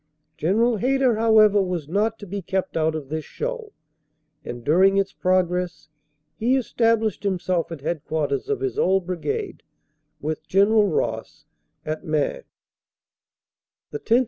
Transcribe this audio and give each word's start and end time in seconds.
General 0.35 0.77
Hayter, 0.77 1.17
however, 1.17 1.61
was 1.61 1.87
not 1.87 2.17
to 2.17 2.25
be 2.25 2.41
kept 2.41 2.75
out 2.75 2.95
of 2.95 3.09
this 3.09 3.23
show, 3.23 3.71
and 4.43 4.63
during 4.63 4.97
its 4.97 5.13
progress 5.13 5.89
he 6.37 6.55
established 6.55 7.21
himself 7.23 7.71
at 7.71 7.81
headquarters 7.81 8.49
of 8.49 8.61
his 8.61 8.79
old 8.79 9.05
Brigade, 9.05 9.61
with 10.19 10.47
General 10.47 10.87
Ross, 10.87 11.45
at 11.85 12.01
Maing. 12.03 12.45
The 13.91 13.99
10th. 13.99 14.19